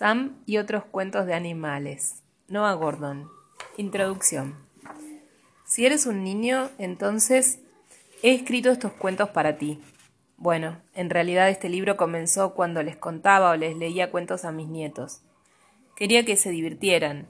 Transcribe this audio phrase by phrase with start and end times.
[0.00, 2.22] Sam y otros cuentos de animales.
[2.48, 3.28] Noah Gordon.
[3.76, 4.56] Introducción.
[5.66, 7.58] Si eres un niño, entonces
[8.22, 9.78] he escrito estos cuentos para ti.
[10.38, 14.68] Bueno, en realidad este libro comenzó cuando les contaba o les leía cuentos a mis
[14.68, 15.20] nietos.
[15.96, 17.26] Quería que se divirtieran,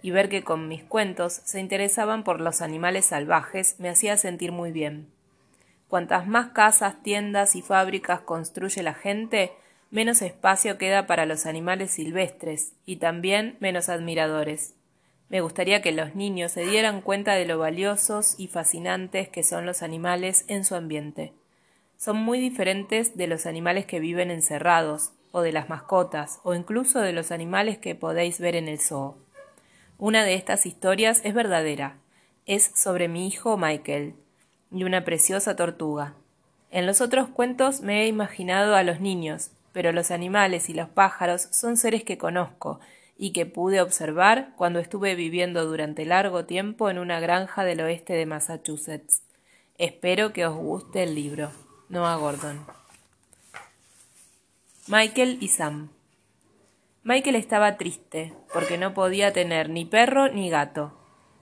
[0.00, 4.50] y ver que con mis cuentos se interesaban por los animales salvajes me hacía sentir
[4.50, 5.12] muy bien.
[5.88, 9.52] Cuantas más casas, tiendas y fábricas construye la gente,
[9.94, 14.74] menos espacio queda para los animales silvestres y también menos admiradores.
[15.28, 19.66] Me gustaría que los niños se dieran cuenta de lo valiosos y fascinantes que son
[19.66, 21.32] los animales en su ambiente.
[21.96, 26.98] Son muy diferentes de los animales que viven encerrados, o de las mascotas, o incluso
[26.98, 29.16] de los animales que podéis ver en el zoo.
[29.96, 31.98] Una de estas historias es verdadera.
[32.46, 34.16] Es sobre mi hijo Michael
[34.72, 36.14] y una preciosa tortuga.
[36.72, 40.88] En los otros cuentos me he imaginado a los niños, pero los animales y los
[40.88, 42.78] pájaros son seres que conozco
[43.18, 48.12] y que pude observar cuando estuve viviendo durante largo tiempo en una granja del oeste
[48.12, 49.22] de Massachusetts.
[49.76, 51.50] Espero que os guste el libro.
[51.88, 52.64] Noah Gordon.
[54.86, 55.90] Michael y Sam.
[57.02, 60.96] Michael estaba triste, porque no podía tener ni perro ni gato.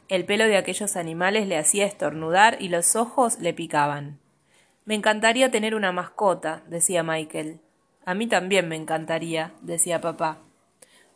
[0.08, 4.20] El pelo de aquellos animales le hacía estornudar y los ojos le picaban.
[4.86, 7.60] Me encantaría tener una mascota, decía Michael,
[8.04, 10.38] a mí también me encantaría, decía papá.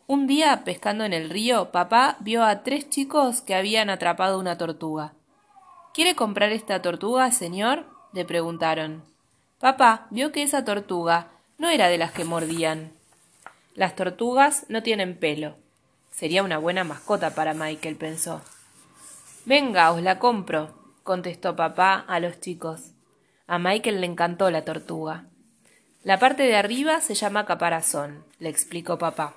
[0.07, 4.57] Un día, pescando en el río, papá vio a tres chicos que habían atrapado una
[4.57, 5.13] tortuga.
[5.93, 7.85] ¿Quiere comprar esta tortuga, señor?
[8.13, 9.03] le preguntaron.
[9.59, 11.27] Papá vio que esa tortuga
[11.57, 12.93] no era de las que mordían.
[13.75, 15.55] Las tortugas no tienen pelo.
[16.11, 18.41] Sería una buena mascota para Michael, pensó.
[19.45, 22.91] Venga, os la compro, contestó papá a los chicos.
[23.45, 25.25] A Michael le encantó la tortuga.
[26.07, 29.35] La parte de arriba se llama caparazón, le explicó papá.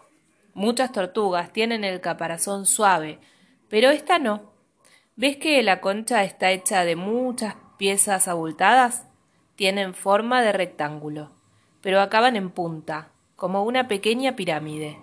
[0.55, 3.19] Muchas tortugas tienen el caparazón suave,
[3.69, 4.53] pero esta no.
[5.17, 9.09] ¿Ves que la concha está hecha de muchas piezas abultadas?
[9.57, 11.33] Tienen forma de rectángulo,
[11.81, 14.97] pero acaban en punta, como una pequeña pirámide.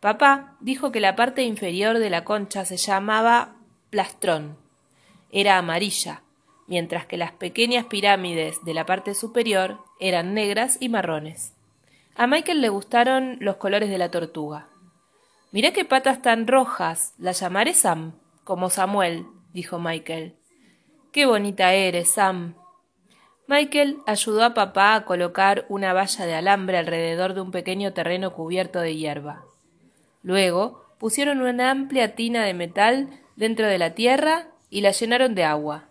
[0.00, 3.54] Papá dijo que la parte inferior de la concha se llamaba
[3.88, 4.58] plastrón.
[5.30, 6.24] Era amarilla,
[6.70, 11.52] mientras que las pequeñas pirámides de la parte superior eran negras y marrones.
[12.14, 14.68] A Michael le gustaron los colores de la tortuga.
[15.50, 17.14] Mirá qué patas tan rojas.
[17.18, 18.12] La llamaré Sam,
[18.44, 20.36] como Samuel, dijo Michael.
[21.10, 22.54] Qué bonita eres, Sam.
[23.48, 28.32] Michael ayudó a papá a colocar una valla de alambre alrededor de un pequeño terreno
[28.32, 29.42] cubierto de hierba.
[30.22, 35.42] Luego pusieron una amplia tina de metal dentro de la tierra y la llenaron de
[35.42, 35.89] agua.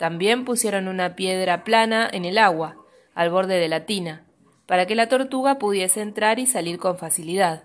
[0.00, 2.76] También pusieron una piedra plana en el agua,
[3.14, 4.24] al borde de la tina,
[4.64, 7.64] para que la tortuga pudiese entrar y salir con facilidad.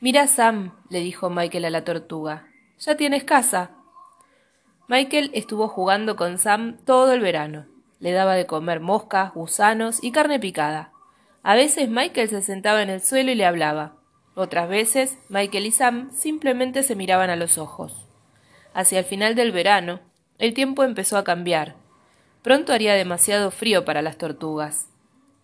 [0.00, 3.70] Mira, Sam, le dijo Michael a la tortuga, ya tienes casa.
[4.88, 7.66] Michael estuvo jugando con Sam todo el verano.
[8.00, 10.90] Le daba de comer moscas, gusanos y carne picada.
[11.44, 13.94] A veces Michael se sentaba en el suelo y le hablaba.
[14.34, 18.08] Otras veces Michael y Sam simplemente se miraban a los ojos.
[18.74, 20.00] Hacia el final del verano,
[20.42, 21.76] el tiempo empezó a cambiar.
[22.42, 24.88] Pronto haría demasiado frío para las tortugas.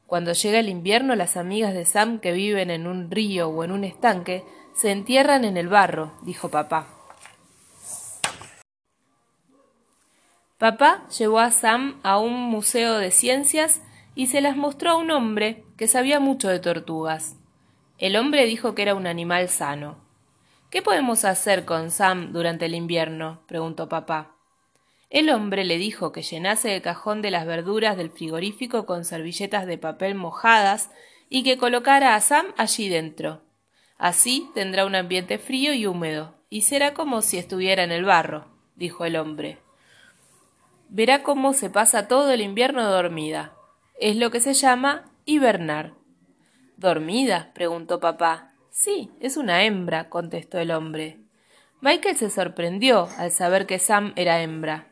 [0.08, 3.70] Cuando llega el invierno, las amigas de Sam que viven en un río o en
[3.70, 4.42] un estanque
[4.74, 6.88] se entierran en el barro, dijo papá.
[10.58, 13.80] Papá llevó a Sam a un museo de ciencias
[14.16, 17.36] y se las mostró a un hombre que sabía mucho de tortugas.
[17.98, 19.98] El hombre dijo que era un animal sano.
[20.70, 23.42] ¿Qué podemos hacer con Sam durante el invierno?
[23.46, 24.37] preguntó papá.
[25.10, 29.66] El hombre le dijo que llenase el cajón de las verduras del frigorífico con servilletas
[29.66, 30.90] de papel mojadas
[31.30, 33.42] y que colocara a Sam allí dentro.
[33.96, 38.46] Así tendrá un ambiente frío y húmedo, y será como si estuviera en el barro,
[38.76, 39.58] dijo el hombre.
[40.90, 43.54] Verá cómo se pasa todo el invierno dormida.
[43.98, 45.94] Es lo que se llama hibernar.
[46.76, 47.50] ¿Dormida?
[47.54, 48.52] preguntó papá.
[48.70, 51.18] Sí, es una hembra, contestó el hombre.
[51.80, 54.88] Michael se sorprendió al saber que Sam era hembra.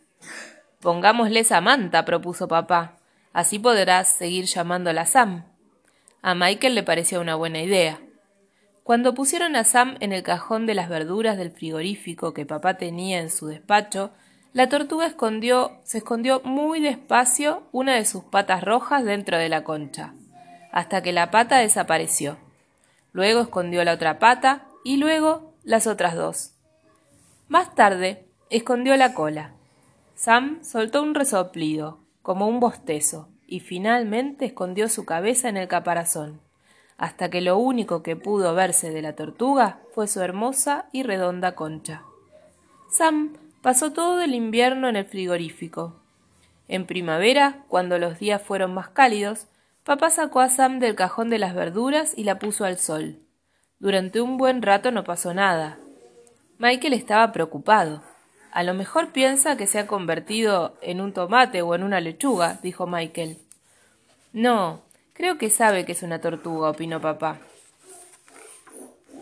[0.80, 2.96] Pongámosle Samantha, propuso papá.
[3.32, 5.44] Así podrás seguir llamándola Sam.
[6.22, 8.00] A Michael le pareció una buena idea.
[8.82, 13.20] Cuando pusieron a Sam en el cajón de las verduras del frigorífico que papá tenía
[13.20, 14.12] en su despacho,
[14.52, 19.64] la tortuga escondió, se escondió muy despacio una de sus patas rojas dentro de la
[19.64, 20.14] concha,
[20.72, 22.38] hasta que la pata desapareció.
[23.12, 26.52] Luego escondió la otra pata y luego las otras dos.
[27.48, 29.52] Más tarde, escondió la cola.
[30.16, 36.40] Sam soltó un resoplido, como un bostezo, y finalmente escondió su cabeza en el caparazón.
[36.98, 41.54] hasta que lo único que pudo verse de la tortuga fue su hermosa y redonda
[41.54, 42.02] concha.
[42.88, 46.00] Sam pasó todo el invierno en el frigorífico.
[46.68, 49.46] En primavera, cuando los días fueron más cálidos,
[49.84, 53.18] papá sacó a Sam del cajón de las verduras y la puso al sol.
[53.78, 55.78] Durante un buen rato no pasó nada.
[56.56, 58.02] Michael estaba preocupado.
[58.56, 62.58] A lo mejor piensa que se ha convertido en un tomate o en una lechuga,
[62.62, 63.36] dijo Michael.
[64.32, 64.80] No,
[65.12, 67.36] creo que sabe que es una tortuga, opinó papá.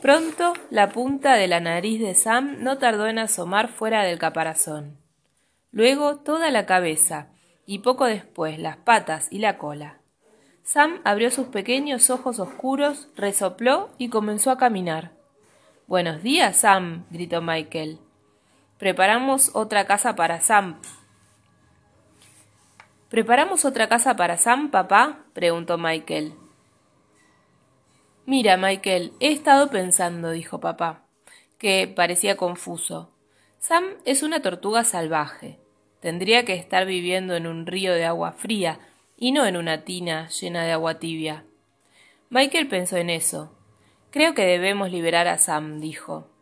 [0.00, 4.98] Pronto la punta de la nariz de Sam no tardó en asomar fuera del caparazón.
[5.72, 7.26] Luego toda la cabeza
[7.66, 9.98] y poco después las patas y la cola.
[10.62, 15.10] Sam abrió sus pequeños ojos oscuros, resopló y comenzó a caminar.
[15.88, 17.98] Buenos días, Sam, gritó Michael.
[18.84, 20.78] Preparamos otra casa para Sam.
[23.08, 25.24] ¿Preparamos otra casa para Sam, papá?
[25.32, 26.34] preguntó Michael.
[28.26, 31.00] Mira, Michael, he estado pensando, dijo papá,
[31.56, 33.10] que parecía confuso.
[33.58, 35.58] Sam es una tortuga salvaje.
[36.00, 38.80] Tendría que estar viviendo en un río de agua fría
[39.16, 41.46] y no en una tina llena de agua tibia.
[42.28, 43.50] Michael pensó en eso.
[44.10, 46.33] Creo que debemos liberar a Sam, dijo.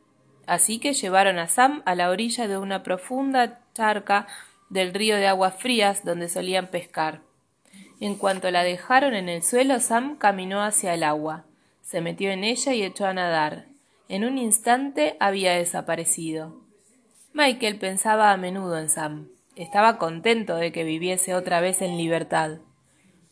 [0.53, 4.27] Así que llevaron a Sam a la orilla de una profunda charca
[4.69, 7.23] del río de aguas frías donde solían pescar.
[8.01, 11.47] En cuanto la dejaron en el suelo, Sam caminó hacia el agua,
[11.81, 13.65] se metió en ella y echó a nadar.
[14.11, 16.61] En un instante había desaparecido.
[17.33, 19.29] Michael pensaba a menudo en Sam.
[19.57, 22.59] Estaba contento de que viviese otra vez en libertad.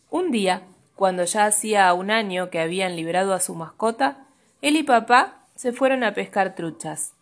[0.08, 0.62] Un día,
[0.96, 4.25] cuando ya hacía un año que habían liberado a su mascota,
[4.62, 7.12] él y papá se fueron a pescar truchas.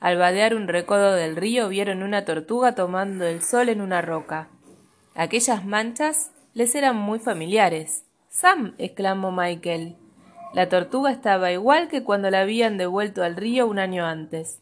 [0.00, 4.48] Al vadear un recodo del río vieron una tortuga tomando el sol en una roca.
[5.14, 8.02] Aquellas manchas les eran muy familiares.
[8.28, 9.94] Sam, exclamó Michael.
[10.52, 14.58] La tortuga estaba igual que cuando la habían devuelto al río un año antes.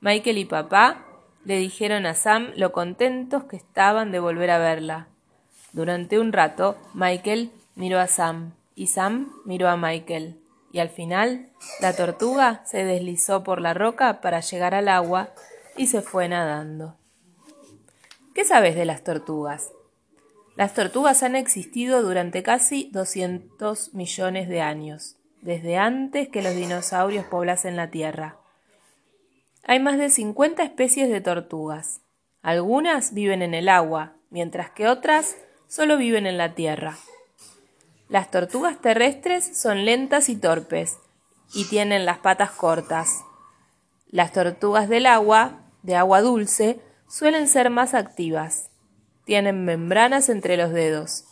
[0.00, 1.06] Michael y papá
[1.44, 5.06] le dijeron a Sam lo contentos que estaban de volver a verla.
[5.72, 10.40] Durante un rato, Michael miró a Sam y Sam miró a Michael
[10.72, 11.48] y al final
[11.80, 15.30] la tortuga se deslizó por la roca para llegar al agua
[15.76, 16.96] y se fue nadando.
[18.34, 19.70] ¿Qué sabes de las tortugas?
[20.56, 27.24] Las tortugas han existido durante casi 200 millones de años, desde antes que los dinosaurios
[27.26, 28.36] poblasen la Tierra.
[29.64, 32.00] Hay más de 50 especies de tortugas.
[32.42, 35.36] Algunas viven en el agua, mientras que otras
[35.66, 36.96] solo viven en la tierra.
[38.08, 40.96] Las tortugas terrestres son lentas y torpes
[41.52, 43.24] y tienen las patas cortas.
[44.10, 48.70] Las tortugas del agua, de agua dulce, suelen ser más activas.
[49.24, 51.24] Tienen membranas entre los dedos.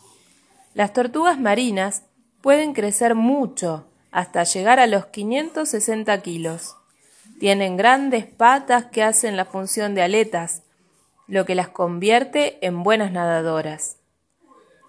[0.74, 2.02] Las tortugas marinas
[2.42, 6.76] pueden crecer mucho, hasta llegar a los 560 kilos.
[7.40, 10.62] Tienen grandes patas que hacen la función de aletas,
[11.26, 13.96] lo que las convierte en buenas nadadoras.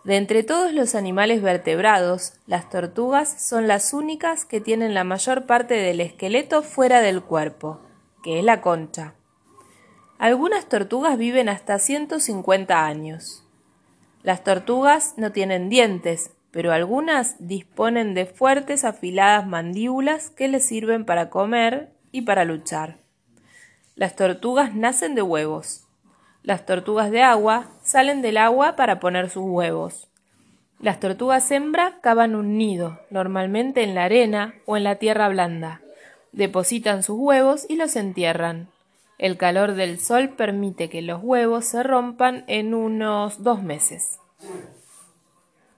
[0.08, 5.46] De entre todos los animales vertebrados, las tortugas son las únicas que tienen la mayor
[5.46, 7.82] parte del esqueleto fuera del cuerpo,
[8.24, 9.16] que es la concha.
[10.18, 13.44] Algunas tortugas viven hasta 150 años.
[14.24, 21.04] Las tortugas no tienen dientes, pero algunas disponen de fuertes afiladas mandíbulas que les sirven
[21.04, 23.00] para comer y para luchar.
[23.96, 25.87] Las tortugas nacen de huevos.
[26.48, 30.08] Las tortugas de agua salen del agua para poner sus huevos.
[30.80, 35.82] Las tortugas hembra cavan un nido, normalmente en la arena o en la tierra blanda.
[36.32, 38.70] Depositan sus huevos y los entierran.
[39.18, 44.18] El calor del sol permite que los huevos se rompan en unos dos meses.